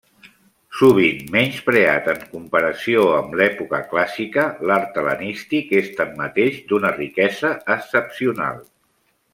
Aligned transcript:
Sovint 0.77 1.19
menyspreat 1.35 2.09
en 2.13 2.23
comparació 2.31 3.03
amb 3.19 3.37
l'època 3.41 3.81
clàssica, 3.93 4.47
l'art 4.71 4.97
hel·lenístic 5.03 5.77
és, 5.83 5.93
tanmateix, 6.01 6.59
d'una 6.73 6.95
riquesa 7.01 7.53
excepcional. 7.81 8.63